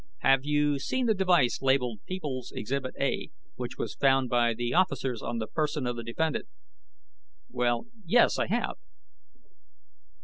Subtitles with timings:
[0.21, 5.21] "Have you seen the device labeled People's Exhibit A, which was found by the officers
[5.21, 6.47] on the person of the defendant?"
[7.51, 7.85] "Well...
[8.03, 8.39] yes.
[8.39, 8.77] I have."